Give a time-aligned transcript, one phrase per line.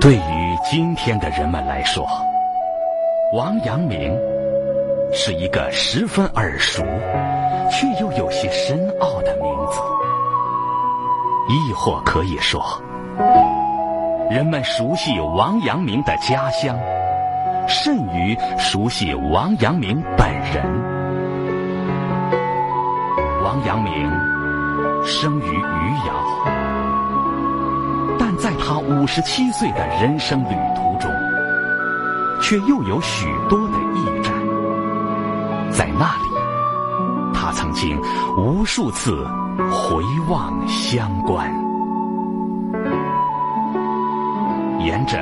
[0.00, 2.04] 对于今天的人们来说，
[3.34, 4.18] 王阳明
[5.12, 6.82] 是一个十分耳熟
[7.70, 9.80] 却又有些深奥的名字，
[11.48, 12.60] 亦或可以说，
[14.30, 16.76] 人们熟悉王阳明的家乡，
[17.68, 20.91] 甚于熟悉王阳明本人。
[23.64, 23.92] 阳明
[25.04, 26.12] 生于余姚，
[28.18, 31.10] 但在他五十七岁的人生旅途中，
[32.40, 34.32] 却又有许多的驿站。
[35.70, 36.28] 在那里，
[37.32, 38.00] 他曾经
[38.36, 39.26] 无数次
[39.70, 41.50] 回望乡关。
[44.80, 45.18] 沿着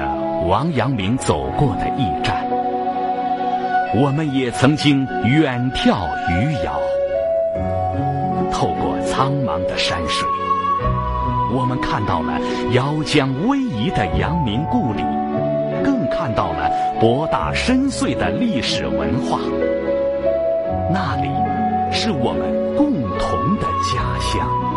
[0.49, 2.45] 王阳明走过的驿站，
[3.95, 6.81] 我们也曾经远眺余姚。
[9.21, 10.27] 苍茫的山水，
[11.53, 12.41] 我们看到了
[12.73, 15.03] 遥江逶迤的阳明故里，
[15.85, 19.39] 更看到了博大深邃的历史文化。
[20.91, 21.29] 那里
[21.93, 24.70] 是我们共同的家乡。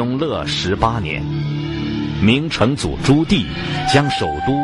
[0.00, 1.22] 永乐十八年，
[2.22, 3.44] 明成祖朱棣
[3.92, 4.54] 将首都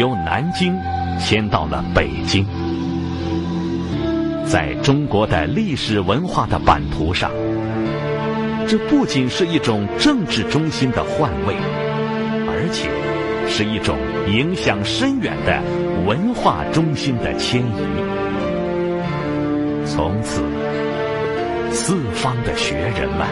[0.00, 0.74] 由南京
[1.20, 2.46] 迁到了北京。
[4.46, 7.30] 在中国的历史文化的版图上，
[8.66, 11.54] 这不仅是一种政治中心的换位，
[12.48, 12.88] 而且
[13.50, 15.62] 是一种影响深远的
[16.06, 17.84] 文化中心的迁移。
[19.84, 20.40] 从此，
[21.70, 23.26] 四方的学人们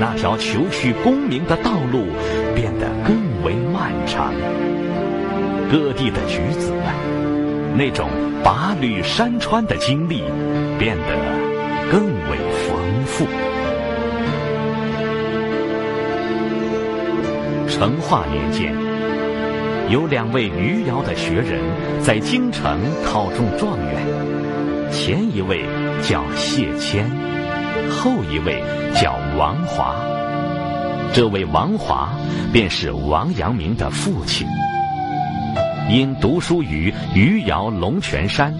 [0.00, 2.06] 那条求取功名的道路
[2.54, 4.32] 变得更为漫长，
[5.70, 8.08] 各地的举子们那种
[8.44, 10.22] 跋履山川的经历
[10.78, 11.16] 变得
[11.90, 13.26] 更为丰富。
[17.68, 18.74] 成化年间，
[19.88, 21.60] 有两位余姚的学人
[22.00, 25.64] 在京城考中状元，前一位
[26.02, 27.10] 叫谢谦，
[27.90, 28.62] 后一位
[28.94, 29.94] 叫王华。
[31.12, 32.10] 这位王华
[32.52, 34.46] 便是王阳明的父亲。
[35.90, 38.54] 因读书于余姚龙泉山，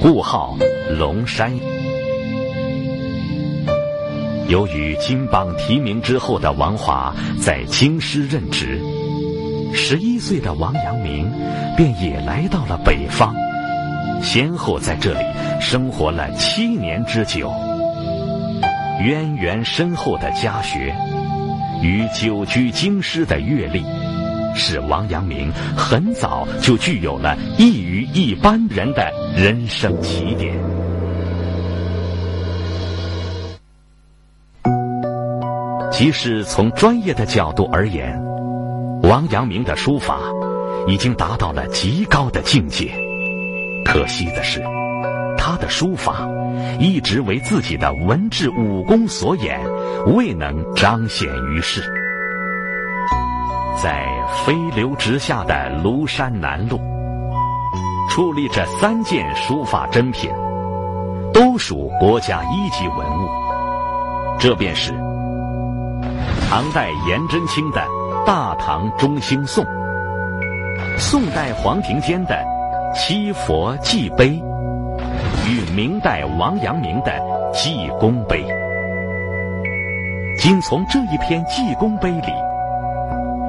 [0.00, 0.56] 故号
[0.98, 1.52] 龙山。
[4.48, 8.80] 由于金榜题名之后的王华在京师任职，
[9.72, 11.30] 十一岁的王阳明
[11.76, 13.32] 便也来到了北方，
[14.20, 15.24] 先后在这里
[15.60, 17.52] 生活了七年之久。
[19.02, 20.94] 渊源深厚的家学
[21.82, 23.84] 与久居京师的阅历。
[24.54, 30.54] 使王阳明很早就具有了异于一般人的人生起点。
[35.90, 38.22] 即使从专业的角度而言，
[39.04, 40.20] 王阳明的书法
[40.86, 42.92] 已经达到了极高的境界。
[43.86, 44.62] 可惜的是，
[45.62, 46.28] 的书法
[46.80, 49.60] 一直为自己的文治武功所掩，
[50.06, 51.80] 未能彰显于世。
[53.80, 54.04] 在
[54.44, 56.80] 飞流直下的庐山南麓，
[58.10, 60.28] 矗立着三件书法珍品，
[61.32, 63.28] 都属国家一级文物。
[64.40, 64.90] 这便是
[66.50, 67.80] 唐代颜真卿的
[68.26, 69.64] 《大唐中兴颂》，
[70.98, 72.34] 宋代黄庭坚的
[72.98, 74.30] 《七佛记碑》，
[75.52, 77.12] 与明代王阳明的
[77.52, 78.42] 《济公碑》。
[80.38, 82.32] 仅从这一篇《济公碑》里。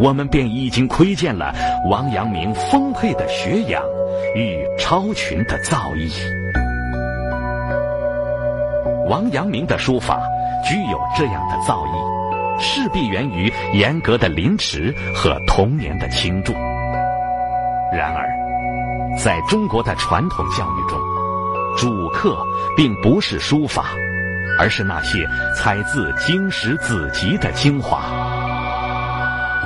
[0.01, 1.54] 我们便已经窥见了
[1.88, 3.81] 王阳明丰沛的学养
[4.36, 6.12] 与超群的造诣。
[9.07, 10.19] 王阳明的书法
[10.68, 16.51] 具有这样的造诣，势必源于严格的临池和童年的倾注。
[17.94, 18.28] 然而，
[19.24, 21.00] 在中国的传统教育中，
[21.78, 22.38] 主课
[22.78, 23.86] 并不是书法，
[24.60, 25.28] 而是那些
[25.58, 28.04] 采自经史子集的精华。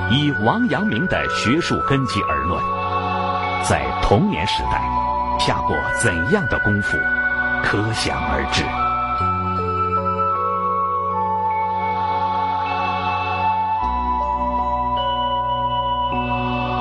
[0.09, 2.63] 以王阳明的学术根基而论，
[3.63, 4.81] 在童年时代
[5.39, 6.97] 下过怎样的功夫，
[7.61, 8.63] 可想而知。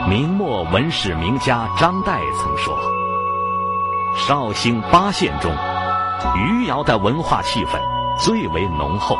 [0.09, 2.79] 明末文史名家张岱曾说
[4.17, 5.53] ：“绍兴八县中，
[6.37, 7.79] 余姚的文化气氛
[8.19, 9.15] 最为浓厚，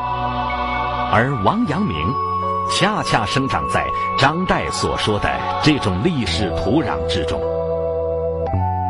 [1.13, 1.95] 而王阳明
[2.71, 3.87] 恰恰生长在
[4.19, 5.31] 张岱所说的
[5.63, 7.39] 这种历史土壤之中。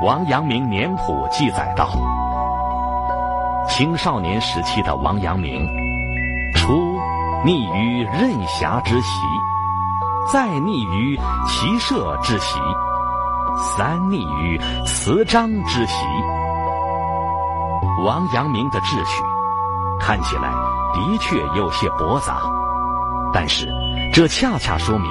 [0.02, 1.90] 王阳明年谱记载道：
[3.68, 5.66] 青少年时期的王阳明，
[6.54, 6.98] 初
[7.44, 9.20] 溺于任侠之习，
[10.32, 11.18] 再溺于
[11.48, 12.58] 骑射之习，
[13.56, 16.04] 三逆于词章之习。
[18.04, 19.22] 王阳明的志趣
[19.98, 20.52] 看起来
[20.92, 22.38] 的确有些驳杂，
[23.32, 23.66] 但是
[24.12, 25.10] 这恰恰说明，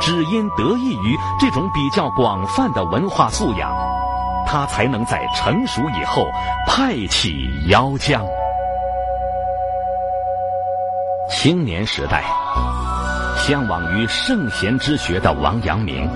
[0.00, 3.74] 只因得益于这种比较广泛的文化素养，
[4.46, 6.26] 他才能在成熟以后
[6.68, 8.22] 派起腰将。
[11.30, 12.22] 青年时代，
[13.38, 16.08] 向往于圣贤之学的王阳明，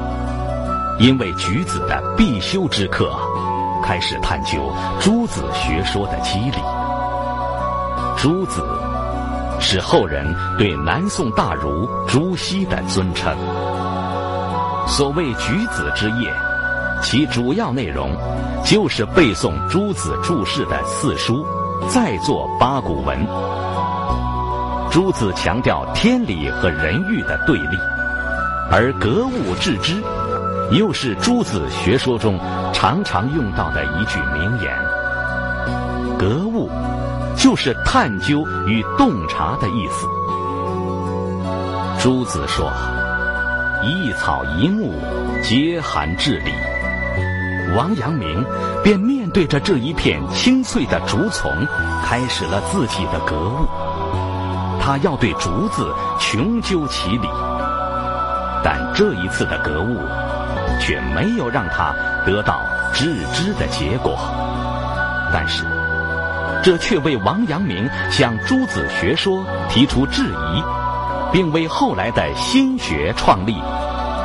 [1.00, 3.10] 因为举子的必修之课。
[3.82, 4.70] 开始探究
[5.00, 6.58] 诸子学说的机理。
[8.16, 8.62] 诸子
[9.58, 13.34] 是后人对南宋大儒朱熹的尊称。
[14.86, 16.30] 所谓举子之业，
[17.02, 18.14] 其主要内容
[18.62, 21.44] 就是背诵诸子注释的四书，
[21.88, 23.26] 再作八股文。
[24.90, 27.78] 诸子强调天理和人欲的对立，
[28.70, 30.02] 而格物致知。
[30.72, 32.38] 又是诸子学说中
[32.72, 34.72] 常常用到的一句名言
[36.16, 36.70] ：“格物，
[37.36, 40.06] 就是探究与洞察的意思。”
[42.00, 42.70] 诸子说
[43.82, 44.94] ：“一草一木，
[45.42, 46.52] 皆含至理。”
[47.76, 48.44] 王阳明
[48.82, 51.50] 便面对着这一片青翠的竹丛，
[52.04, 53.66] 开始了自己的格物。
[54.80, 57.28] 他要对竹子穷究其理，
[58.64, 59.98] 但这一次的格物。
[60.80, 61.94] 却没有让他
[62.26, 62.62] 得到
[62.92, 64.18] 致知的结果，
[65.32, 65.64] 但是
[66.62, 70.62] 这却为王阳明向诸子学说提出质疑，
[71.32, 73.56] 并为后来的心学创立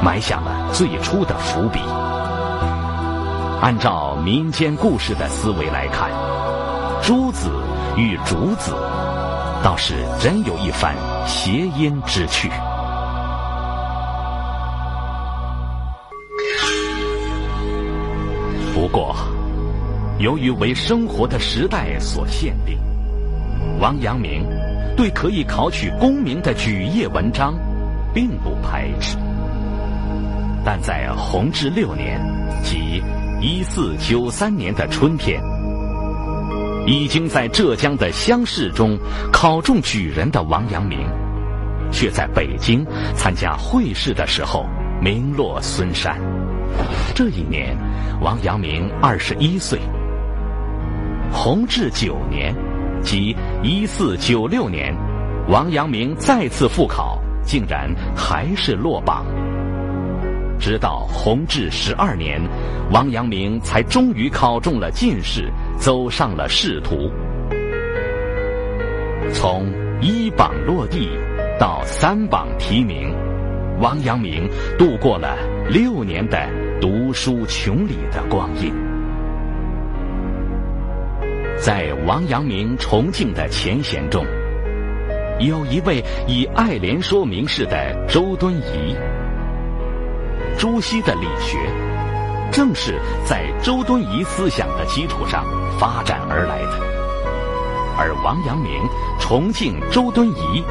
[0.02, 1.80] 埋下了最初的伏笔。
[3.62, 6.10] 按照民间故事的思维来看，
[7.02, 7.50] 诸子
[7.96, 8.74] 与竹子
[9.63, 12.52] 倒是真有一番谐音之趣。
[18.85, 19.15] 不过，
[20.19, 22.77] 由于为生活的时代所限定，
[23.79, 24.45] 王阳明
[24.95, 27.55] 对可以考取功名的举业文章
[28.13, 29.17] 并不排斥。
[30.63, 32.21] 但在弘治六年，
[32.63, 33.01] 即
[33.41, 35.41] 一四九三年的春天，
[36.85, 38.95] 已经在浙江的乡试中
[39.33, 40.99] 考中举人的王阳明，
[41.91, 42.85] 却在北京
[43.15, 44.63] 参加会试的时候
[45.01, 46.34] 名落孙山。
[47.15, 47.77] 这一年，
[48.19, 49.79] 王阳明二十一岁。
[51.31, 52.53] 弘治九年，
[53.01, 53.33] 即
[53.63, 54.94] 一四九六年，
[55.47, 59.25] 王阳明再次复考，竟然还是落榜。
[60.59, 62.38] 直到弘治十二年，
[62.91, 67.09] 王阳明才终于考中了进士，走上了仕途。
[69.31, 69.71] 从
[70.01, 71.11] 一榜落地
[71.57, 73.15] 到三榜提名，
[73.79, 75.37] 王阳明度过了
[75.69, 76.65] 六年的。
[76.81, 78.73] 读书穷理的光阴，
[81.57, 84.25] 在王阳明崇敬的前贤中，
[85.39, 88.95] 有一位以爱莲说名士的周敦颐。
[90.57, 91.57] 朱熹的理学，
[92.51, 95.45] 正是在周敦颐思想的基础上
[95.79, 96.79] 发展而来的，
[97.97, 98.71] 而王阳明
[99.17, 100.63] 崇敬周敦颐，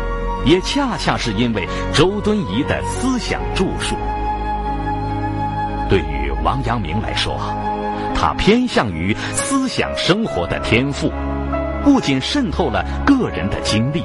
[0.45, 3.97] 也恰恰是因为周敦颐的思想著述。
[6.45, 7.41] 王阳明来说，
[8.15, 11.11] 他偏向于思想生活的天赋，
[11.83, 14.05] 不仅渗透了个人的经历，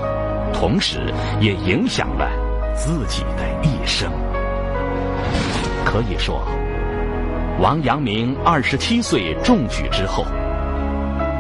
[0.53, 2.31] 同时也影响了
[2.74, 4.10] 自己的一生。
[5.84, 6.41] 可以说，
[7.60, 10.24] 王阳明二十七岁中举之后，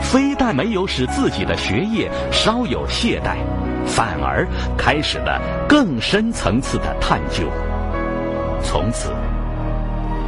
[0.01, 3.37] 非但没有使自己的学业稍有懈怠，
[3.85, 4.45] 反而
[4.77, 7.45] 开始了更深层次的探究，
[8.61, 9.13] 从此。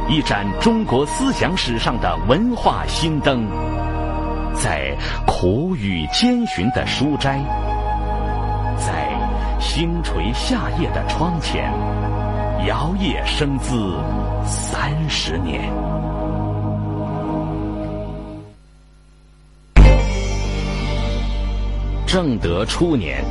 [0.08, 3.46] 一盏中国思想史上的文化新灯，
[4.52, 4.94] 在
[5.26, 7.40] 苦雨兼寻的书斋，
[8.76, 9.08] 在
[9.58, 11.72] 星垂夏夜的窗前，
[12.66, 13.94] 摇曳生姿
[14.44, 15.72] 三十年。
[22.06, 23.24] 正德初年，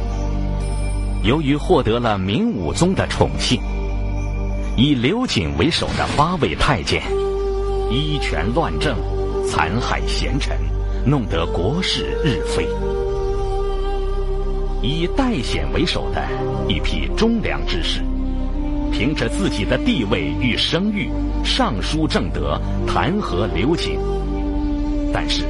[1.24, 3.62] 由于获得了明武宗的宠幸。
[4.78, 7.04] 以刘瑾为首的八位太监，
[7.92, 8.96] 依权乱政，
[9.46, 10.58] 残害贤臣，
[11.06, 12.66] 弄得国事日非。
[14.82, 16.26] 以代显为首的
[16.70, 18.02] 一批忠良之士，
[18.94, 21.10] 凭着自己的地位与声誉，
[21.44, 24.00] 上书正德弹劾刘瑾。
[25.14, 25.44] 但是，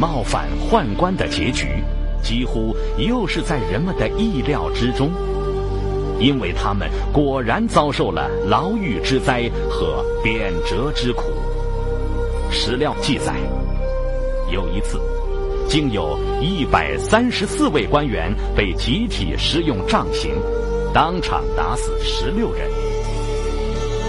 [0.00, 1.68] 冒犯宦官的结局，
[2.22, 5.10] 几乎又是在人们的意料之中，
[6.20, 11.24] 因为他们果然遭受了牢狱之灾和贬谪之苦。
[12.50, 13.34] 史料记载，
[14.52, 15.00] 有一次。
[15.68, 20.32] 竟有一百三十四位官员被集体施用杖刑，
[20.94, 22.66] 当场打死十六人。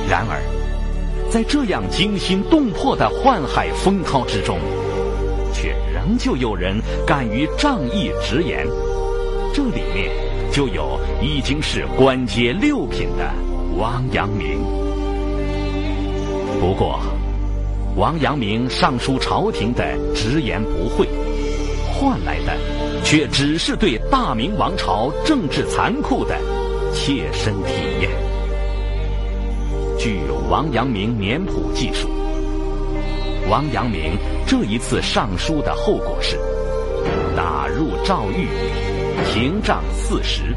[0.09, 0.39] 然而，
[1.29, 4.57] 在这样惊心动魄的宦海风涛之中，
[5.53, 8.65] 却仍旧有人敢于仗义直言，
[9.53, 10.09] 这里面
[10.51, 13.31] 就有已经是官阶六品的
[13.77, 14.59] 王阳明。
[16.59, 16.99] 不过，
[17.95, 21.07] 王阳明上书朝廷的直言不讳。
[21.93, 22.57] 换来的，
[23.03, 26.35] 却只是对大明王朝政治残酷的
[26.93, 28.09] 切身体验。
[29.97, 32.07] 据王阳明年谱记述，
[33.49, 36.39] 王阳明这一次上书的后果是：
[37.35, 38.47] 打入诏狱，
[39.25, 40.55] 廷杖四十，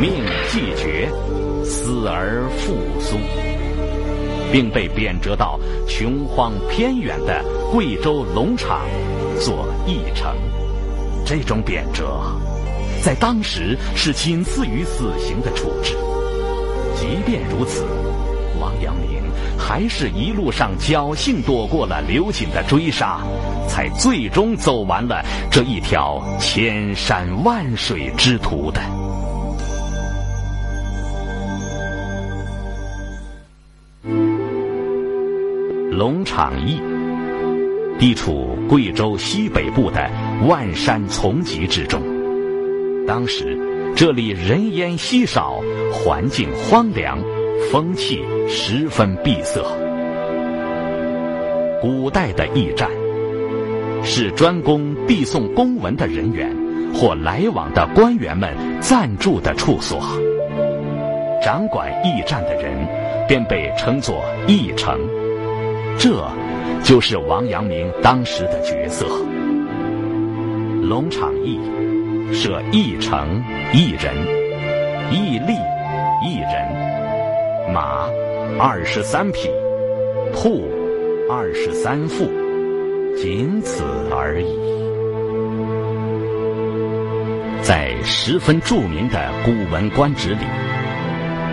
[0.00, 0.12] 命
[0.50, 1.08] 既绝，
[1.64, 3.16] 死而复苏，
[4.52, 8.82] 并被贬谪到穷荒偏远的贵州龙场
[9.40, 10.36] 做驿丞。
[11.24, 12.04] 这种贬谪，
[13.02, 15.94] 在当时是仅次于死刑的处置。
[16.94, 17.84] 即便如此，
[18.60, 19.15] 王阳明
[19.58, 23.20] 还是一路上侥幸躲过了刘瑾的追杀，
[23.68, 28.80] 才最终走完了这一条千山万水之途的。
[35.90, 36.80] 龙场驿。
[37.98, 40.10] 地处贵州西北部的
[40.46, 41.98] 万山丛集之中，
[43.06, 43.58] 当时
[43.96, 47.18] 这里人烟稀少，环境荒凉，
[47.72, 49.60] 风气十分闭塞。
[51.80, 52.88] 古代的驿站
[54.02, 56.54] 是专供递送公文的人员
[56.94, 60.00] 或来往的官员们暂住的处所，
[61.42, 62.72] 掌管驿站的人
[63.28, 64.98] 便被称作驿丞。
[65.98, 66.22] 这。
[66.82, 69.06] 就是王阳明当时的角色。
[70.82, 71.58] 龙场驿
[72.32, 74.14] 设驿丞一人，
[75.10, 75.58] 驿吏
[76.24, 78.06] 一人，马
[78.58, 79.50] 二十三匹，
[80.32, 80.68] 铺
[81.30, 82.24] 二十三副，
[83.16, 84.58] 仅此而已。
[87.62, 90.44] 在十分著名的《古文观止》里，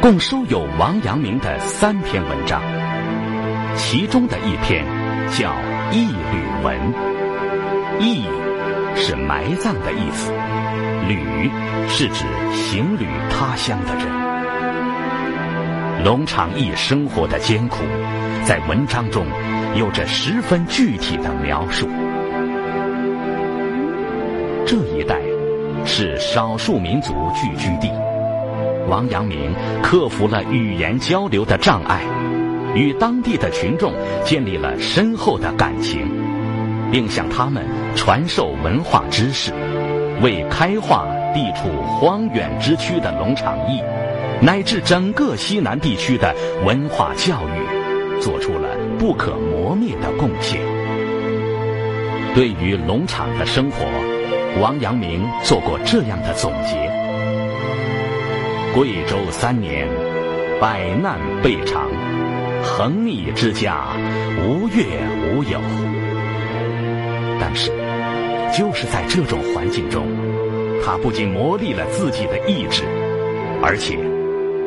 [0.02, 2.62] 共收有王阳明的三篇文章，
[3.76, 4.86] 其中的一篇。
[5.32, 5.56] 叫
[5.92, 6.78] 义旅文，
[8.00, 8.24] 义
[8.96, 10.32] 是埋葬的意思，
[11.08, 11.50] 旅
[11.88, 14.23] 是指行旅他乡的人。
[16.04, 17.78] 龙场驿生活的艰苦，
[18.44, 19.26] 在文章中
[19.74, 21.88] 有着十分具体的描述。
[24.66, 25.18] 这一带
[25.86, 27.90] 是少数民族聚居地，
[28.90, 32.02] 王阳明克服了语言交流的障碍。
[32.76, 33.94] 与当地的群众
[34.26, 36.06] 建立了深厚的感情，
[36.92, 37.64] 并向他们
[37.96, 39.54] 传授文化知识，
[40.22, 43.82] 为开化地处荒远之区的龙场驿，
[44.44, 46.36] 乃至整个西南地区的
[46.66, 48.68] 文化教育，做出了
[49.00, 50.60] 不可磨灭的贡献。
[52.36, 53.86] 对于农场的生活，
[54.60, 56.76] 王阳明做过这样的总结：
[58.76, 59.88] 贵州三年，
[60.60, 61.90] 百难备尝。
[62.62, 63.96] 横逆之家，
[64.42, 64.84] 无月
[65.32, 65.58] 无有。
[67.40, 67.72] 但是，
[68.58, 70.06] 就是在这种环境中，
[70.84, 72.84] 他不仅磨砺了自己的意志，
[73.62, 73.98] 而且，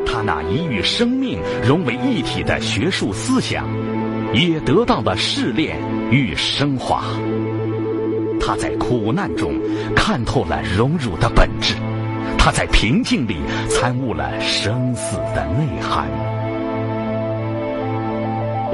[0.07, 3.67] 他那已与生命融为一体的学术思想，
[4.33, 5.77] 也得到了试炼
[6.09, 7.03] 与升华。
[8.39, 9.53] 他在苦难中
[9.95, 11.75] 看透了荣辱的本质，
[12.37, 13.35] 他在平静里
[13.69, 16.07] 参悟了生死的内涵。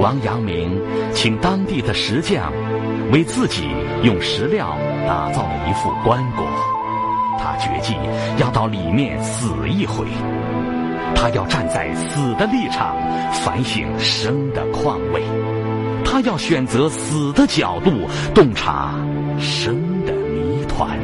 [0.00, 0.80] 王阳明
[1.12, 2.52] 请当地的石匠
[3.12, 3.68] 为自己
[4.02, 4.76] 用石料
[5.06, 6.44] 打造了一副棺椁，
[7.38, 7.94] 他决计
[8.38, 10.06] 要到里面死一回，
[11.14, 12.96] 他要站在死的立场
[13.32, 15.22] 反省生的况味，
[16.04, 17.90] 他要选择死的角度
[18.34, 18.94] 洞察
[19.38, 20.98] 生的谜团。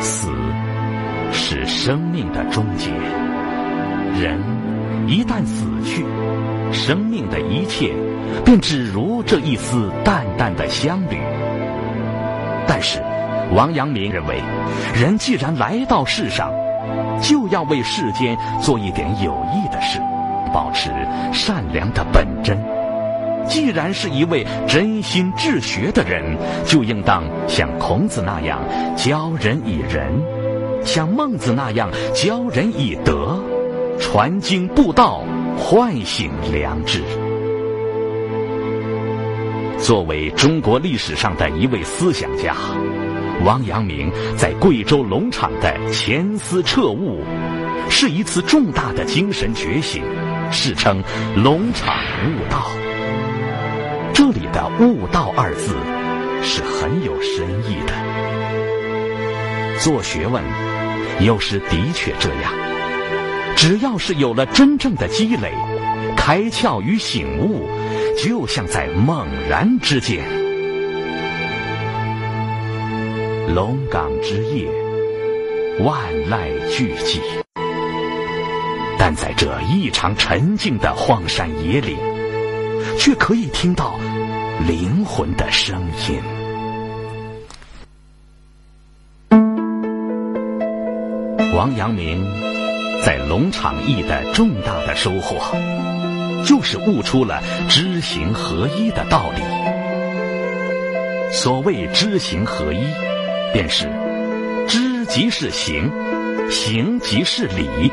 [0.00, 0.28] 死
[1.32, 2.90] 是生命的终结，
[4.20, 4.40] 人
[5.06, 6.04] 一旦死去。
[6.70, 7.94] 生命的一切，
[8.44, 11.16] 便只如这一丝淡淡的香缕。
[12.66, 13.02] 但是，
[13.54, 14.42] 王阳明认为，
[14.94, 16.52] 人既然来到世上，
[17.20, 19.98] 就要为世间做一点有益的事，
[20.52, 20.90] 保持
[21.32, 22.58] 善良的本真。
[23.46, 26.36] 既然是一位真心治学的人，
[26.66, 28.60] 就应当像孔子那样
[28.94, 30.12] 教人以仁，
[30.84, 33.42] 像孟子那样教人以德，
[33.98, 35.22] 传经布道，
[35.56, 37.02] 唤醒良知。
[39.78, 42.54] 作为中国历史上的一位思想家，
[43.44, 47.22] 王阳明在贵州龙场的潜思彻悟，
[47.88, 50.02] 是一次重大的精神觉醒，
[50.50, 51.02] 世称
[51.36, 51.94] “龙场
[52.26, 52.66] 悟道”。
[54.12, 55.74] 这里的“悟道”二字
[56.42, 57.92] 是很有深意的。
[59.78, 60.42] 做学问，
[61.20, 62.52] 有时的确这样，
[63.56, 65.52] 只要是有了真正的积累、
[66.16, 67.68] 开窍与醒悟。
[68.20, 70.24] 就像在猛然之间，
[73.54, 74.68] 龙岗之夜，
[75.80, 77.18] 万籁俱寂。
[78.98, 81.96] 但在这异常沉静的荒山野岭，
[82.98, 83.98] 却可以听到
[84.66, 86.20] 灵魂的声音。
[91.54, 92.22] 王阳明
[93.04, 95.56] 在龙场驿的重大的收获。
[96.44, 99.42] 就是悟出了知行合一的道理。
[101.32, 102.86] 所谓知行合一，
[103.52, 103.86] 便是
[104.66, 105.90] 知即是行，
[106.50, 107.90] 行即是理。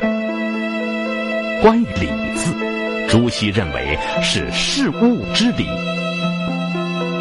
[1.62, 2.52] 关于理字，
[3.08, 5.66] 朱熹认为是事物之理，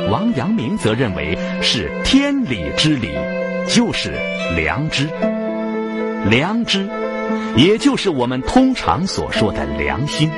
[0.09, 3.09] 王阳明则认为是天理之理，
[3.67, 4.13] 就是
[4.55, 5.09] 良知。
[6.29, 6.89] 良知，
[7.55, 10.29] 也就是我们通常所说的良心。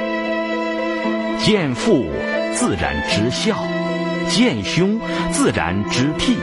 [1.40, 2.06] 见父
[2.54, 3.66] 自然知孝，
[4.30, 5.00] 见兄
[5.32, 6.36] 自然知悌，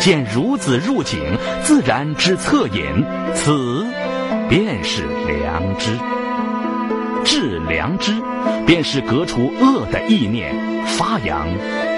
[0.00, 1.20] 见孺子入井
[1.62, 3.86] 自然知恻隐，此
[4.48, 5.90] 便是良知。
[7.22, 8.14] 治良知，
[8.66, 10.54] 便是革除恶的意念，
[10.86, 11.46] 发扬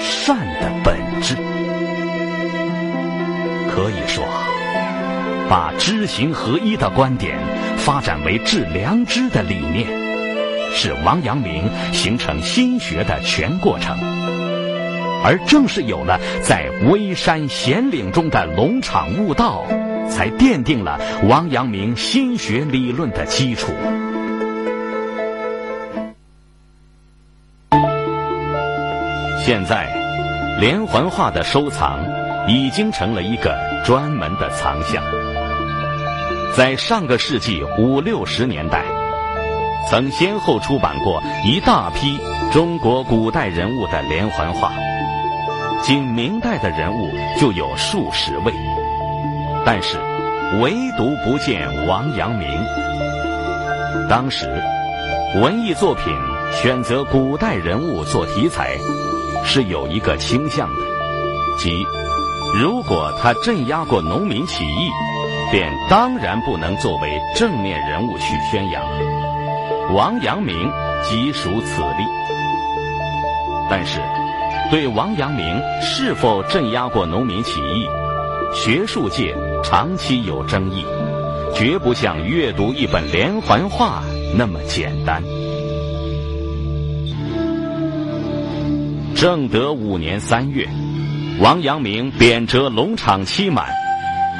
[0.00, 1.36] 善的本质。
[3.70, 4.26] 可以说，
[5.48, 7.38] 把知行合一的观点
[7.78, 9.86] 发展为治良知的理念。
[10.74, 13.96] 是王阳明形成心学的全过程，
[15.24, 19.64] 而正是有了在微山险岭中的龙场悟道，
[20.10, 23.72] 才奠定了王阳明心学理论的基础。
[29.44, 29.92] 现在，
[30.60, 31.98] 连环画的收藏
[32.48, 35.02] 已经成了一个专门的藏项，
[36.56, 38.84] 在上个世纪五六十年代。
[39.90, 42.16] 曾先后出版过一大批
[42.52, 44.72] 中国古代人物的连环画，
[45.82, 48.52] 仅明代的人物就有数十位，
[49.66, 49.98] 但是
[50.60, 52.48] 唯独不见王阳明。
[54.08, 54.62] 当时，
[55.42, 56.04] 文艺作品
[56.52, 58.76] 选择古代人物做题材，
[59.44, 60.76] 是有一个倾向的，
[61.58, 61.84] 即
[62.54, 64.88] 如果他镇压过农民起义，
[65.50, 68.84] 便当然不能作为正面人物去宣扬。
[69.92, 70.70] 王阳明
[71.02, 72.04] 即属此例，
[73.68, 74.00] 但是
[74.72, 77.86] 对王阳明是否镇压过农民起义，
[78.54, 80.82] 学术界长期有争议，
[81.54, 84.02] 绝不像阅读一本连环画
[84.34, 85.22] 那么简单。
[89.14, 90.66] 正德五年三月，
[91.38, 93.66] 王阳明贬谪龙场期满，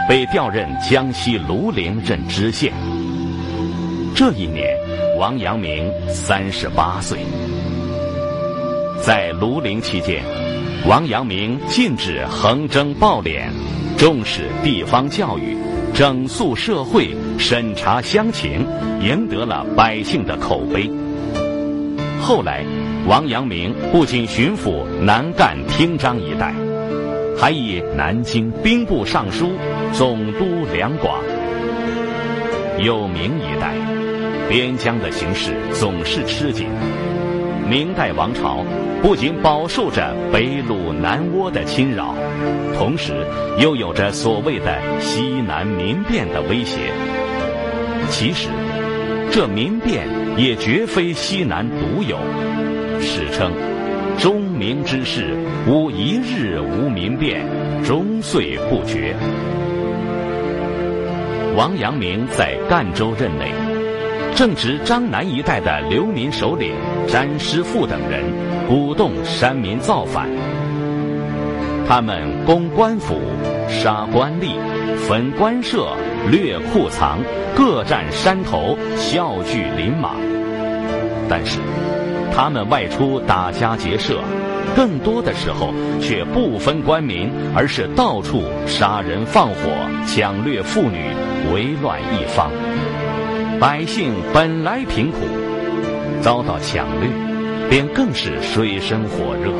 [0.08, 2.72] 被调任江西庐陵任知县。
[4.16, 4.80] 这一年。
[5.18, 7.20] 王阳明三十八岁，
[9.02, 10.22] 在庐陵期间，
[10.86, 13.48] 王阳明禁止横征暴敛，
[13.98, 15.56] 重视地方教育，
[15.92, 18.64] 整肃社会，审查乡情，
[19.00, 20.88] 赢得了百姓的口碑。
[22.20, 22.64] 后来，
[23.08, 26.54] 王阳明不仅巡抚南赣、汀漳一带，
[27.36, 29.50] 还以南京兵部尚书、
[29.92, 31.18] 总督两广，
[32.78, 33.74] 有名一代。
[34.48, 36.68] 边疆的形势总是吃紧，
[37.68, 38.64] 明代王朝
[39.02, 42.14] 不仅饱受着北虏南倭的侵扰，
[42.78, 43.26] 同时
[43.58, 46.78] 又有着所谓的西南民变的威胁。
[48.10, 48.48] 其实，
[49.32, 52.16] 这民变也绝非西南独有。
[53.00, 53.50] 史称
[54.18, 55.34] ：“中明之事，
[55.66, 57.44] 无一日无民变，
[57.84, 59.16] 终岁不绝。”
[61.56, 63.50] 王阳明在赣州任内。
[64.34, 66.74] 正值张南一带的流民首领
[67.06, 68.24] 詹师傅等人
[68.66, 70.28] 鼓动山民造反，
[71.86, 73.20] 他们攻官府、
[73.68, 74.56] 杀官吏、
[75.06, 75.94] 焚官舍、
[76.30, 77.18] 掠库藏，
[77.54, 80.16] 各占山头，笑聚林莽。
[81.28, 81.58] 但是，
[82.34, 84.20] 他们外出打家劫舍，
[84.74, 89.54] 更多的时候却不分官民，而是到处杀人放火、
[90.06, 91.10] 抢掠妇女，
[91.52, 92.50] 为乱一方。
[93.62, 95.18] 百姓本来贫苦，
[96.20, 97.08] 遭到抢掠，
[97.70, 99.52] 便更是水深火热，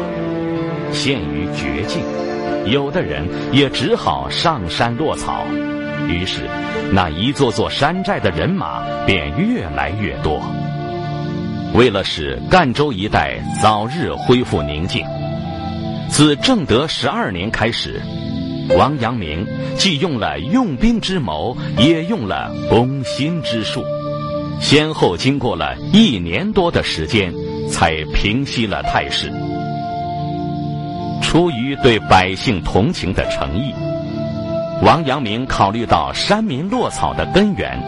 [0.92, 2.02] 陷于绝境。
[2.66, 5.46] 有的人也只好上山落草，
[6.08, 6.48] 于是
[6.90, 10.42] 那一座座山寨的人马便越来越多。
[11.72, 15.06] 为了使赣州一带早日恢复宁静，
[16.08, 18.02] 自正德十二年开始，
[18.76, 19.46] 王阳明
[19.76, 23.84] 既用了用兵之谋，也用了攻心之术，
[24.60, 27.32] 先后经过了一年多的时间，
[27.68, 29.32] 才平息了态势。
[31.20, 33.72] 出于对百姓同情的诚意，
[34.82, 37.80] 王阳明考虑到山民落草的根源，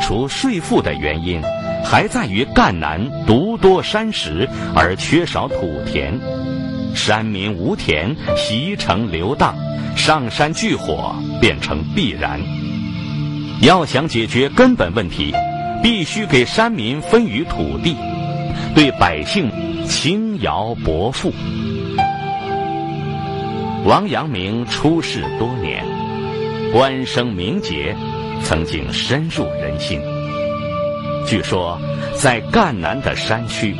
[0.00, 1.40] 除税赋的原因。
[1.88, 6.18] 还在于赣南独多山石而缺少土田，
[6.96, 9.54] 山民无田，习城流荡，
[9.94, 12.40] 上山聚火变成必然。
[13.60, 15.32] 要想解决根本问题，
[15.82, 17.94] 必须给山民分予土地，
[18.74, 19.50] 对百姓
[19.86, 21.32] 轻徭薄赋。
[23.84, 25.84] 王阳明出世多年，
[26.72, 27.94] 官声名节，
[28.42, 30.00] 曾经深入人心。
[31.26, 31.78] 据说，
[32.14, 33.76] 在赣南的山区，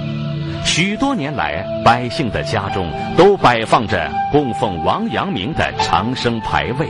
[0.67, 6.87] 许多年来，百姓的家中都摆放着供奉王阳明的长生牌位。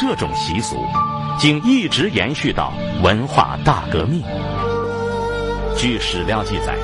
[0.00, 0.74] 这种习俗，
[1.38, 4.22] 竟一直延续到文化大革命。
[5.76, 6.74] 据史料记载，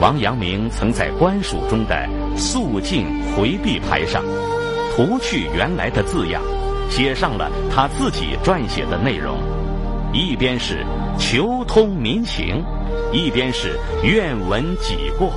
[0.00, 4.22] 王阳明曾在官署中的肃静回避牌上，
[4.94, 6.42] 涂去原来的字样，
[6.90, 9.38] 写上了他自己撰写的内容。
[10.12, 10.84] 一边是
[11.18, 12.62] 求通民情，
[13.12, 15.32] 一边是愿闻己过，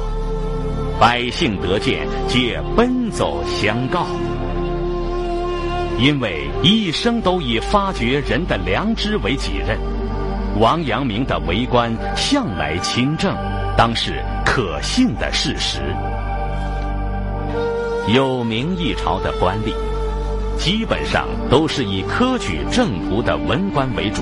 [0.99, 4.05] 百姓得见，皆奔走相告。
[5.99, 9.77] 因为一生都以发掘人的良知为己任，
[10.59, 13.35] 王阳明的为官向来清正，
[13.77, 15.81] 当是可信的事实。
[18.13, 19.71] 有名一朝的官吏，
[20.57, 24.21] 基本上都是以科举正途的文官为主。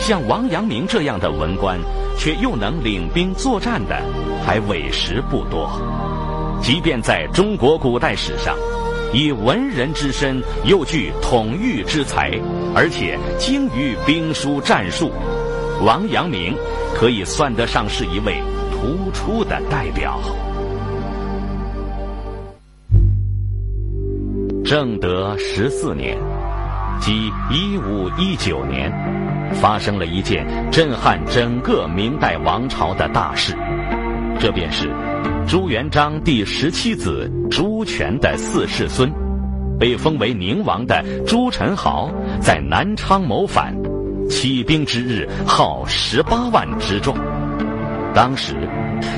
[0.00, 1.78] 像王阳明这样的文官，
[2.16, 4.00] 却又能领兵作战的，
[4.44, 5.70] 还委实不多。
[6.62, 8.56] 即便在中国古代史上，
[9.12, 12.30] 以文人之身又具统御之才，
[12.74, 15.12] 而且精于兵书战术，
[15.84, 16.56] 王阳明
[16.94, 20.18] 可以算得上是一位突出的代表。
[24.64, 26.16] 正德十四年，
[26.98, 28.90] 即一五一九年。
[29.52, 33.56] 发生了一件震撼整个明代王朝的大事，
[34.38, 34.90] 这便是
[35.46, 39.10] 朱元璋第十七子朱权的四世孙，
[39.78, 43.74] 被封为宁王的朱宸濠在南昌谋反，
[44.28, 47.14] 起兵之日号十八万之众。
[48.14, 48.54] 当时，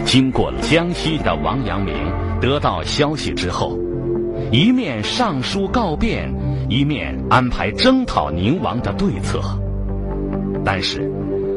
[0.04, 1.94] 经过江西的王阳明
[2.40, 3.78] 得到消息之后，
[4.50, 6.32] 一面上书告变，
[6.68, 9.40] 一面安排征讨宁王的对策。
[10.68, 11.08] 但是，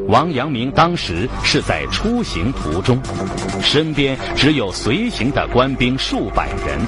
[0.06, 2.96] 王阳明当时是在出行途中，
[3.60, 6.78] 身边只有随行的官兵数百人，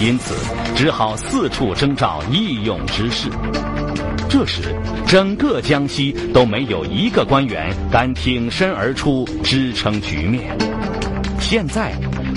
[0.00, 0.34] 因此
[0.74, 3.28] 只好四处征召义勇之士。
[4.30, 4.74] 这时，
[5.06, 10.56] 整个江西都没有一个官员敢挺身而出支撑局面。
[11.38, 11.92] 现在，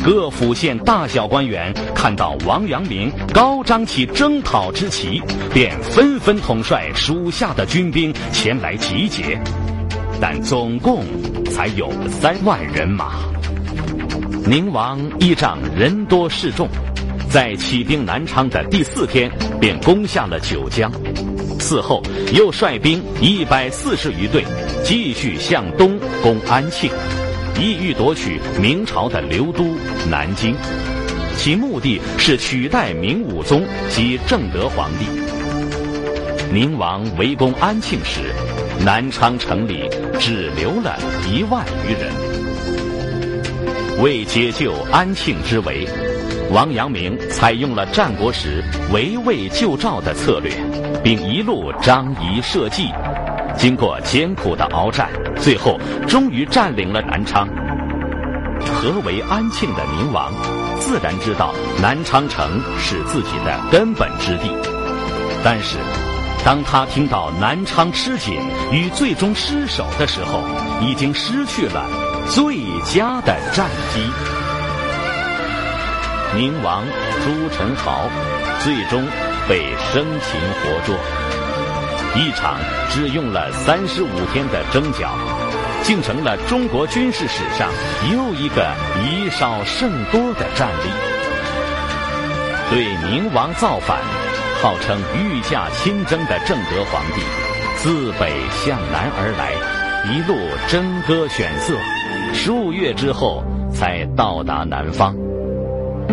[0.06, 5.20] 各府县大小官员看到王阳明高张起征讨之旗，
[5.52, 9.36] 便纷纷统帅属下的军兵前来集结，
[10.22, 11.04] 但总共
[11.46, 13.13] 才有三万人马。
[14.46, 16.70] 宁王依仗人多势众，
[17.28, 20.91] 在起兵南昌的第四天便攻下了九江，
[21.58, 24.46] 此后又率兵一百四十余队
[24.84, 26.91] 继续向东攻安庆。
[27.60, 29.65] 意欲夺取明朝的刘都
[30.10, 30.56] 南京，
[31.38, 35.06] 其目的是取代明武宗及正德皇帝。
[36.52, 38.34] 宁王围攻安庆时，
[38.84, 39.89] 南昌城里
[40.20, 42.12] 只留了一万余人。
[44.04, 45.88] 为解救安庆之围，
[46.52, 50.52] 王阳明采用了战国时围魏救赵的策略，
[51.02, 52.89] 并一路张仪设计，
[53.58, 57.48] 经过艰苦的鏖战，最后终于占领了南昌。
[58.65, 60.32] 何为安庆的宁王，
[60.80, 64.52] 自然知道南昌城是自己的根本之地。
[65.44, 65.78] 但是，
[66.44, 68.39] 当他听到南昌吃紧
[68.72, 70.44] 与最终失守的时候，
[70.82, 71.86] 已经失去了
[72.30, 74.02] 最佳的战机。
[76.36, 76.84] 宁王
[77.24, 78.10] 朱宸濠
[78.60, 79.08] 最终
[79.48, 80.96] 被生擒活捉。
[82.15, 82.58] 一场
[82.89, 85.12] 只用了三十五天的征剿，
[85.84, 87.69] 竟成了中国军事史上
[88.10, 88.71] 又一个
[89.04, 90.89] 以少胜多的战例。
[92.71, 93.99] 对宁王造反，
[94.62, 97.21] 号称御驾亲征的正德皇帝，
[97.75, 99.51] 自北向南而来，
[100.10, 100.38] 一路
[100.69, 101.75] 征歌选色，
[102.34, 105.25] 数月之后才到达南方。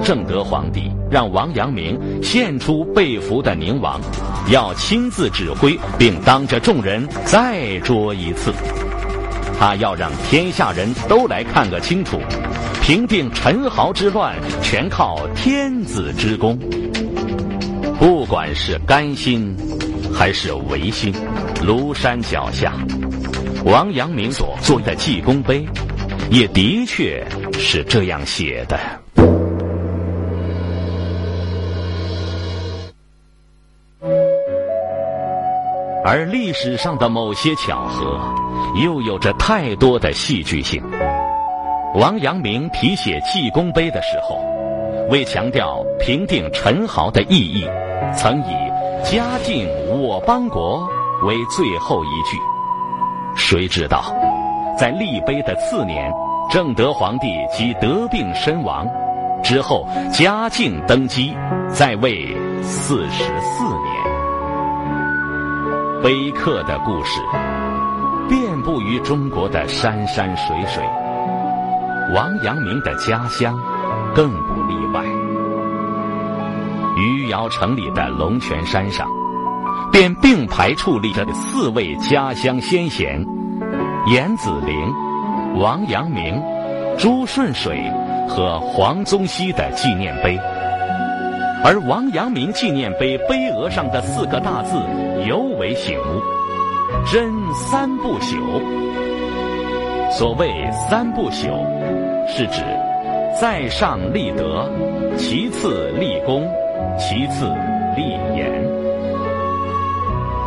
[0.05, 4.01] 正德皇帝让王阳明献出被俘的宁王。
[4.49, 8.53] 要亲自指挥，并当着众人再捉一次。
[9.59, 12.19] 他要让天下人都来看个清楚，
[12.83, 16.59] 平定陈豪之乱全靠天子之功。
[18.01, 19.57] 不管是甘心
[20.13, 21.15] 还是违心，
[21.65, 22.73] 庐山脚下，
[23.65, 25.65] 王阳明所做的济功碑，
[26.29, 29.02] 也的确是这样写的。
[36.05, 38.21] 而历史上的某些巧合，
[38.83, 40.83] 又有着太多的戏剧性。
[41.95, 44.37] 王阳明题写济功碑的时候，
[45.11, 47.65] 为强调平定陈豪的意义，
[48.17, 48.53] 曾以
[49.05, 50.89] “嘉靖我邦国”
[51.25, 52.37] 为最后一句。
[53.37, 54.13] 谁知道，
[54.77, 56.13] 在立碑的次年，
[56.51, 58.89] 正德皇帝即得病身亡，
[59.43, 61.33] 之后嘉靖登基，
[61.69, 62.27] 在位
[62.63, 63.92] 四十四年。
[66.03, 67.21] 碑刻的故事
[68.29, 70.83] 遍布于中国的山山水水，
[72.13, 73.57] 王阳明的家乡
[74.13, 75.05] 更不例外。
[76.97, 79.07] 余姚城里的龙泉山上，
[79.93, 83.25] 便并排矗立着四位家乡先贤：
[84.09, 84.93] 严子陵、
[85.57, 86.43] 王阳明、
[86.99, 87.81] 朱顺水
[88.29, 90.37] 和黄宗羲的纪念碑。
[91.65, 94.77] 而王阳明纪念碑碑额上的四个大字
[95.27, 96.21] 尤为醒目
[97.11, 98.37] ：“真三不朽。”
[100.11, 100.53] 所谓
[100.91, 101.49] “三不朽”，
[102.29, 102.63] 是指
[103.41, 104.69] 在上立德，
[105.17, 106.49] 其次立功，
[106.99, 107.47] 其次
[107.97, 108.51] 立言。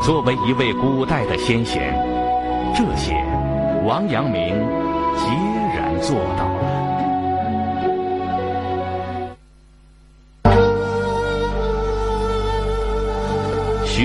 [0.03, 1.93] 作为一位古代的先贤，
[2.75, 3.15] 这些
[3.85, 4.49] 王阳明
[5.15, 5.25] 皆
[5.75, 6.45] 然做到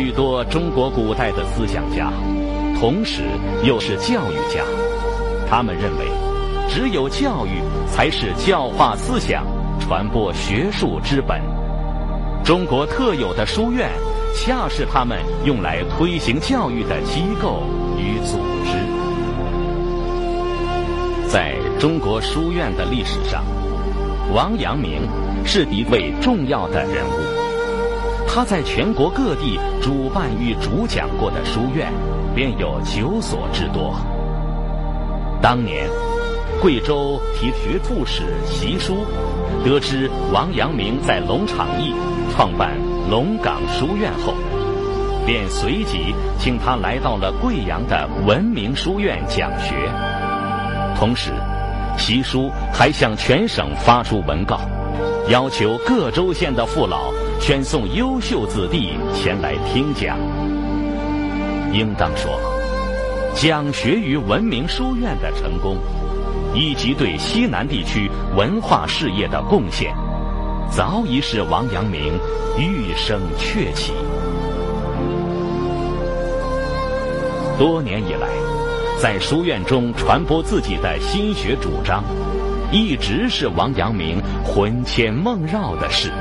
[0.01, 2.11] 许多中国古代的思想家，
[2.81, 3.21] 同时
[3.63, 4.65] 又是教育家，
[5.47, 6.07] 他们认为，
[6.71, 9.45] 只有教育才是教化思想、
[9.79, 11.39] 传播学术之本。
[12.43, 13.91] 中国特有的书院，
[14.35, 17.63] 恰是他们用来推行教育的机构
[17.99, 18.79] 与组织。
[21.29, 23.45] 在中国书院的历史上，
[24.33, 25.03] 王阳明
[25.45, 27.40] 是一位重要的人物。
[28.33, 31.93] 他在全国各地主办与主讲过的书院，
[32.33, 33.93] 便有九所之多。
[35.43, 35.89] 当年，
[36.63, 38.99] 贵州提学副使习书
[39.65, 41.93] 得知王阳明在龙场驿
[42.31, 42.79] 创办
[43.11, 44.33] 龙岗书院后，
[45.27, 49.91] 便随即请他来到了贵阳的文明书院讲学。
[50.97, 51.33] 同时，
[51.99, 54.61] 习书还向全省发出文告，
[55.29, 57.13] 要求各州县的父老。
[57.41, 60.17] 选送优秀子弟前来听讲，
[61.73, 62.39] 应当说，
[63.35, 65.79] 讲学于文明书院的成功，
[66.55, 69.93] 以及对西南地区文化事业的贡献，
[70.71, 72.13] 早已使王阳明
[72.59, 73.95] 玉生鹊起。
[77.59, 78.29] 多年以来，
[79.01, 82.05] 在书院中传播自己的心学主张，
[82.71, 86.13] 一直是王阳明魂牵梦绕的事。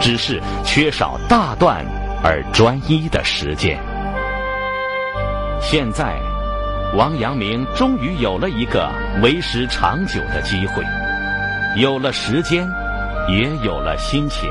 [0.00, 1.84] 只是缺少大段
[2.22, 3.78] 而专一的实践。
[5.60, 6.18] 现在，
[6.94, 8.90] 王阳明终于有了一个
[9.22, 10.82] 为时长久的机会，
[11.76, 12.66] 有了时间，
[13.28, 14.48] 也有了心情。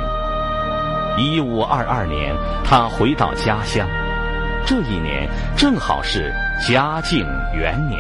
[1.18, 3.88] 一五二二年，他回到家乡，
[4.66, 6.32] 这一年正好是
[6.68, 8.00] 嘉靖元年。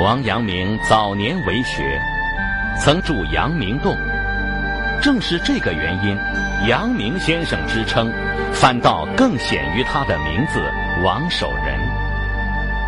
[0.00, 2.00] 王阳明早年为学。
[2.82, 3.94] 曾住阳明洞，
[5.02, 6.16] 正是这个原因，
[6.66, 8.10] 阳明先生之称，
[8.54, 10.62] 反倒更显于他的名字
[11.04, 11.78] 王守仁。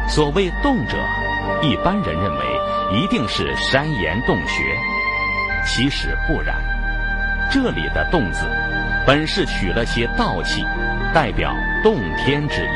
[0.09, 0.97] 所谓洞者，
[1.61, 2.45] 一般人认为
[2.95, 4.65] 一定是山岩洞穴，
[5.67, 6.57] 其实不然。
[7.51, 8.47] 这里的洞字，
[9.07, 10.65] 本是取了些道气，
[11.13, 12.71] 代表洞天之意。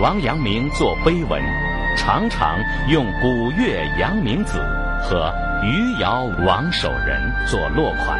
[0.00, 1.40] 王阳明作碑文，
[1.96, 4.58] 常常用古乐阳明子
[5.02, 8.18] 和余姚王守仁做落款，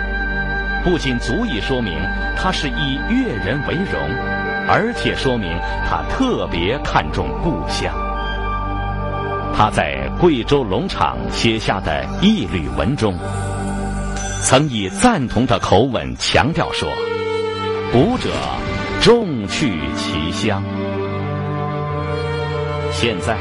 [0.84, 1.98] 不仅足以说明
[2.36, 4.00] 他是以乐人为荣，
[4.68, 5.58] 而且说明
[5.88, 7.92] 他特别看重故乡。
[9.54, 13.14] 他在贵州龙场写下的一缕文中，
[14.40, 16.88] 曾以赞同的口吻强调说
[17.92, 18.30] ：“古者
[19.00, 20.62] 重去其乡。”
[22.92, 23.36] 现在，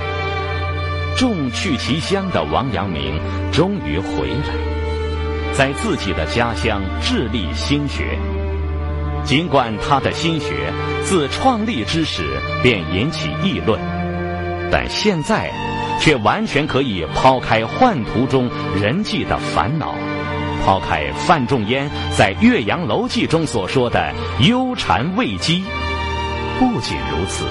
[1.18, 3.20] 重去其乡的王阳明
[3.52, 8.18] 终于回来，在自己的家乡致力心学。
[9.24, 13.80] 尽管他的心学自创立之时便引起议论，
[14.72, 15.52] 但现在
[16.00, 18.50] 却完全可以抛开宦途中
[18.82, 19.94] 人际的烦恼，
[20.66, 25.62] 抛开范仲淹在《岳阳楼记》中所说的忧谗畏讥。
[26.58, 27.46] 不仅如此。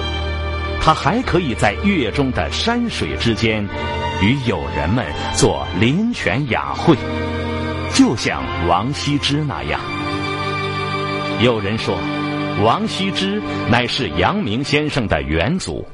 [0.83, 3.63] 他还可以在月中的山水之间，
[4.21, 6.95] 与友人们做林泉雅会，
[7.93, 9.79] 就像王羲之那样。
[11.39, 11.95] 有人说，
[12.63, 13.39] 王羲之
[13.69, 15.87] 乃是阳明先生的元祖，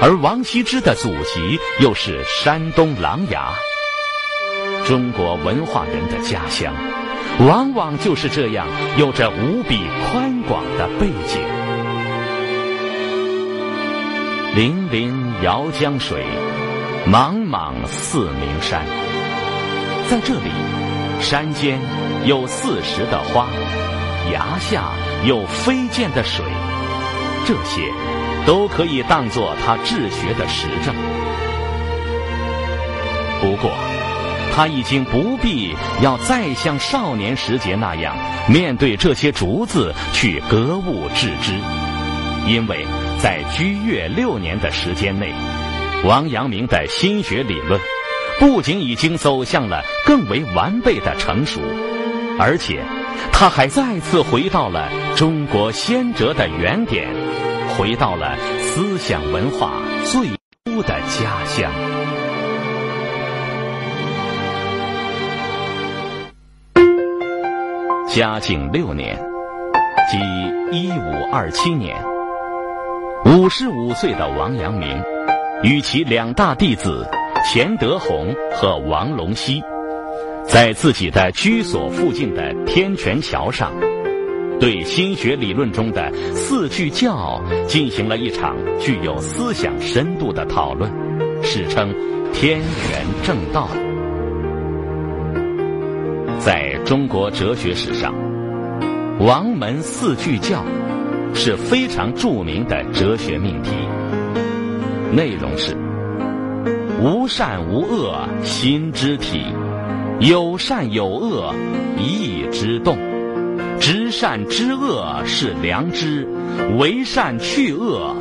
[0.00, 3.38] 而王羲之的祖籍又是山东琅琊。
[4.84, 6.74] 中国文化人的家乡，
[7.46, 8.66] 往往就是这样，
[8.98, 11.61] 有着无比宽广的背景。
[14.54, 15.10] 粼粼
[15.42, 16.26] 姚江水，
[17.06, 18.84] 莽莽四明山。
[20.10, 20.50] 在这里，
[21.22, 21.80] 山间
[22.26, 23.46] 有四时的花，
[24.30, 24.90] 崖下
[25.24, 26.44] 有飞溅的水，
[27.46, 27.90] 这些
[28.44, 30.94] 都可以当作他治学的实证。
[33.40, 33.70] 不过，
[34.54, 38.14] 他已经不必要再像少年时节那样
[38.50, 41.54] 面对这些竹子去格物致知，
[42.46, 42.86] 因为。
[43.22, 45.32] 在居越六年的时间内，
[46.04, 47.80] 王阳明的心学理论
[48.40, 51.60] 不仅已经走向了更为完备的成熟，
[52.40, 52.82] 而且
[53.32, 57.08] 他还再次回到了中国先哲的原点，
[57.76, 60.26] 回到了思想文化最
[60.64, 61.70] 初的家乡。
[68.08, 69.16] 嘉靖六年，
[70.10, 70.18] 即
[70.76, 72.11] 一五二七年。
[73.24, 75.00] 五十五岁的王阳明，
[75.62, 77.06] 与其两大弟子
[77.44, 79.62] 钱德洪和王龙溪，
[80.44, 83.72] 在自己的居所附近的天泉桥上，
[84.58, 90.90] 对心学理论中的四句教进行了一场具有思想深度的讨论，
[91.42, 91.94] 史称
[92.34, 93.68] “天元正道”。
[96.38, 98.12] 在中国哲学史上，
[99.20, 100.64] 王门四句教。
[101.34, 103.70] 是非常著名的哲学命题，
[105.12, 105.76] 内容是：
[107.00, 109.44] 无善无恶心之体，
[110.20, 111.52] 有善有恶
[111.98, 112.96] 意之动，
[113.80, 116.28] 知善知恶是良知，
[116.78, 118.14] 为善去恶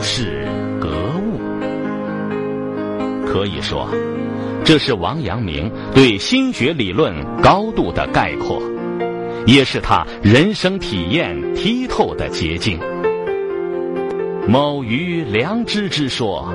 [0.00, 0.46] 是
[0.78, 0.88] 格
[1.22, 1.40] 物。
[3.26, 3.88] 可以说，
[4.64, 8.60] 这是王阳明对心学理论高度的概括。
[9.46, 12.78] 也是他人生体验剔透的捷径。
[14.48, 16.52] 某于良知之说，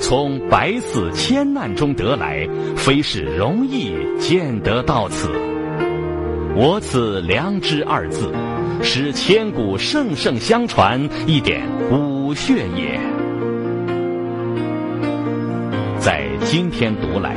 [0.00, 5.28] 从百死千难中得来，非是容易见得到此。
[6.56, 8.32] 我此良知二字，
[8.82, 12.98] 是千古圣圣相传一点骨血也。
[15.98, 17.36] 在今天读来，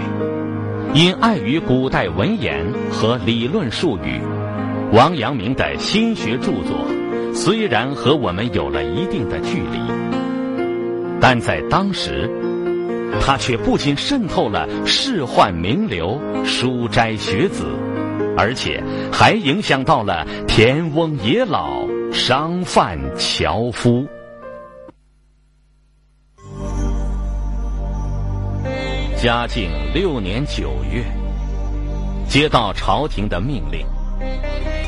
[0.93, 4.21] 因碍于古代文言和理论术语。
[4.94, 6.87] 王阳明的心学著作
[7.33, 9.79] 虽然和我们有了一定的距离，
[11.19, 12.29] 但在当时，
[13.19, 17.65] 他却不仅渗透了仕宦名流、书斋学子，
[18.37, 24.06] 而且还影响到了田翁野老、商贩樵夫。
[29.17, 31.04] 嘉靖六年九月，
[32.29, 33.83] 接到朝廷的命令。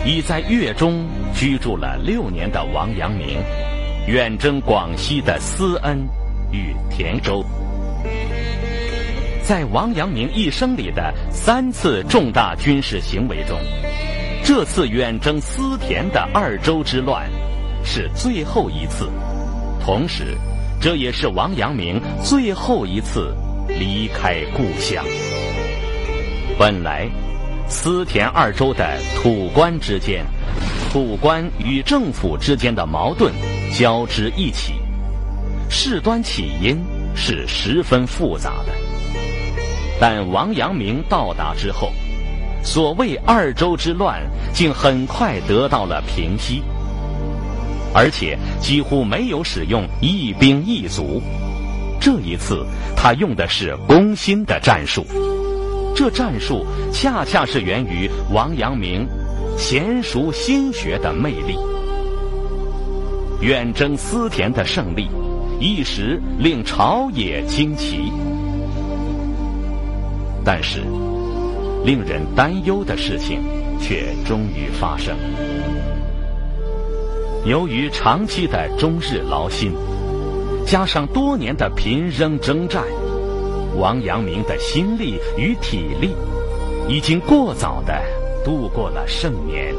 [0.05, 1.03] 已在粤中
[1.33, 3.39] 居住了六年的王阳明，
[4.07, 6.07] 远征广西的思恩
[6.51, 7.43] 与田州。
[9.41, 13.57] 在王阳明一生里的三次重大军事行为中，
[14.43, 17.27] 这次远征思田的二周之乱
[17.83, 19.09] 是最后一次，
[19.83, 20.37] 同时，
[20.79, 23.35] 这也是王阳明最后一次
[23.67, 25.03] 离开故乡。
[26.59, 27.09] 本来，
[27.67, 30.23] 思田二州的土官之间，
[30.91, 33.33] 土官与政府之间的矛盾
[33.73, 34.73] 交织一起，
[35.69, 36.77] 事端起因
[37.15, 38.71] 是十分复杂的。
[39.99, 41.91] 但王阳明到达之后，
[42.63, 44.21] 所谓二州之乱
[44.53, 46.61] 竟很快得到了平息，
[47.93, 51.21] 而且几乎没有使用一兵一卒。
[51.99, 52.63] 这一次，
[52.95, 55.03] 他用的是攻心的战术，
[55.95, 59.07] 这战术恰恰是源于王阳明
[59.57, 61.57] 娴熟心学的魅力。
[63.39, 65.09] 远征思田的胜利，
[65.59, 68.11] 一时令朝野惊奇。
[70.43, 70.81] 但是，
[71.83, 73.41] 令人担忧的事情
[73.79, 75.15] 却终于发生。
[77.45, 79.71] 由于长期的终日劳心，
[80.65, 82.83] 加上多年的频仍征战，
[83.77, 86.15] 王阳明的心力与体力
[86.87, 88.01] 已经过早的
[88.43, 89.73] 度过了盛年。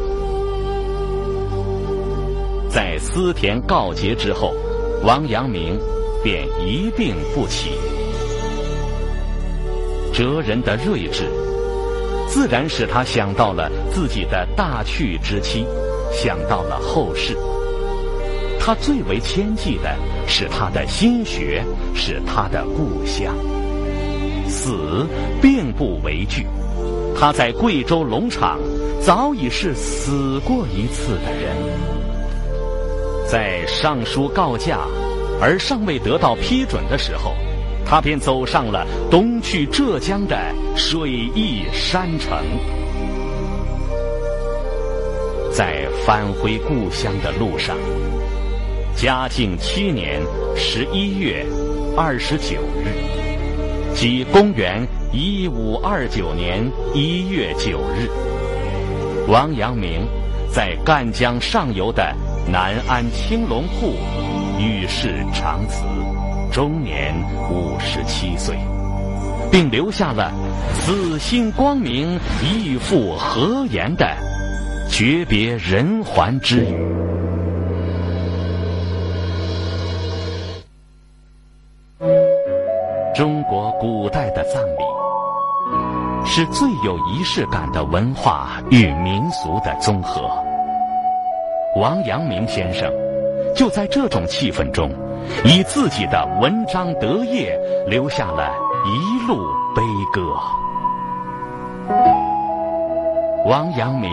[2.69, 4.53] 在思田告捷之后，
[5.03, 5.79] 王阳明
[6.23, 7.71] 便一病不起。
[10.13, 11.25] 哲人的睿智，
[12.29, 15.67] 自然使他想到了自己的大去之期，
[16.13, 17.37] 想到了后世。
[18.59, 19.95] 他最为牵记的
[20.27, 21.63] 是他的心学，
[21.95, 23.35] 是他的故乡。
[24.67, 25.07] 死
[25.41, 26.45] 并不为惧，
[27.17, 28.59] 他在贵州龙场
[29.01, 31.55] 早已是死过一次的人。
[33.29, 34.81] 在上书告假
[35.41, 37.33] 而尚未得到批准的时候。
[37.89, 40.37] 他便走上了东去浙江的
[40.75, 42.37] 水翼山城，
[45.53, 47.77] 在返回故乡的路上，
[48.97, 50.21] 嘉靖七年
[50.57, 51.47] 十一月
[51.97, 52.91] 二十九日，
[53.97, 58.07] 即公元一五二九年一月九日，
[59.27, 60.07] 王阳明
[60.53, 62.15] 在赣江上游的
[62.47, 63.95] 南安青龙铺
[64.61, 65.83] 与世长辞。
[66.53, 67.15] 终年
[67.51, 68.55] 五十七岁，
[69.51, 70.31] 并留下了
[70.77, 74.07] “此心光明，亦复何言”的
[74.91, 76.96] 诀别人寰之语。
[83.17, 90.29] 中国古代的葬礼是最有仪式感的文化与民俗的综合。
[91.77, 92.93] 王阳明先生
[93.55, 94.91] 就在这种气氛中。
[95.45, 97.59] 以自己的文章得业，
[97.89, 98.53] 留下了
[98.85, 99.39] 一路
[99.75, 100.23] 悲歌。
[103.47, 104.11] 王阳明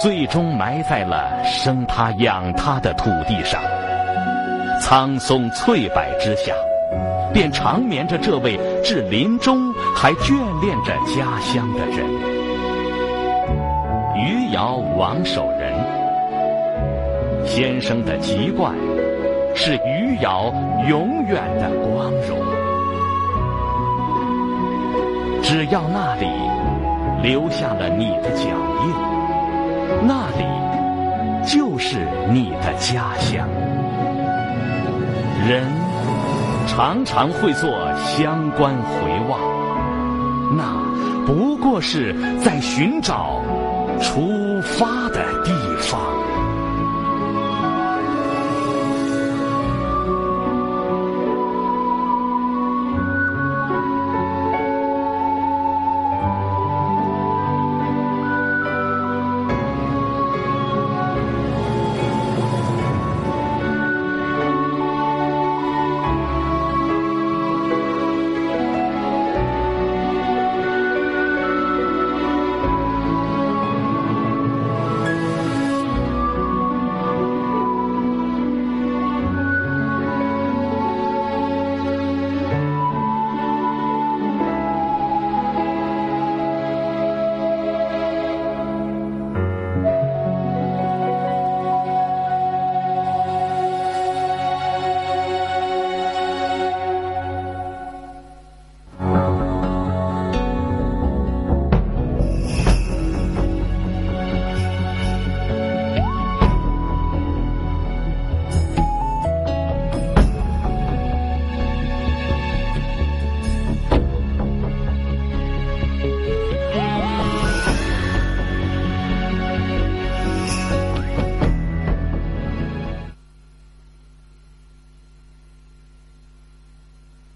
[0.00, 3.62] 最终埋在了生他养他的土地上，
[4.80, 6.52] 苍松翠柏之下，
[7.32, 12.06] 便长眠着这位至临终还眷恋着家乡的人——
[14.16, 15.72] 余姚王守仁
[17.46, 18.74] 先生的籍贯。
[19.54, 20.50] 是余姚
[20.88, 22.38] 永远的光荣。
[25.42, 26.26] 只要那里
[27.22, 28.46] 留下了你的脚
[28.86, 28.94] 印，
[30.06, 30.44] 那里
[31.46, 31.98] 就是
[32.30, 33.46] 你的家乡。
[35.46, 35.62] 人
[36.74, 39.38] 常常会做相关回望，
[40.56, 40.72] 那
[41.26, 43.42] 不过是在寻找
[44.00, 45.11] 出发。